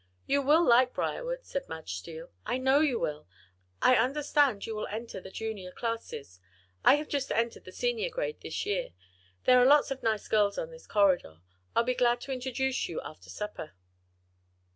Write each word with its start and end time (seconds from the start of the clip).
"You 0.25 0.41
will 0.41 0.65
like 0.67 0.95
Briarwood," 0.95 1.45
said 1.45 1.69
Madge 1.69 1.93
Steele. 1.97 2.31
"I 2.43 2.57
know 2.57 2.79
you 2.79 2.97
will. 2.99 3.27
I 3.83 3.95
understand 3.95 4.65
you 4.65 4.73
will 4.75 4.87
enter 4.87 5.21
the 5.21 5.29
Junior 5.29 5.71
classes. 5.71 6.39
I 6.83 6.95
have 6.95 7.07
just 7.07 7.31
entered 7.31 7.65
the 7.65 7.71
Senior 7.71 8.09
grade 8.09 8.41
this 8.41 8.65
year. 8.65 8.93
There 9.43 9.59
are 9.61 9.65
lots 9.67 9.91
of 9.91 10.01
nice 10.01 10.27
girls 10.27 10.57
on 10.57 10.71
this 10.71 10.87
corridor. 10.87 11.41
I'll 11.75 11.83
be 11.83 11.93
glad 11.93 12.19
to 12.21 12.33
introduce 12.33 12.89
you 12.89 12.99
after 13.01 13.29
supper." 13.29 13.73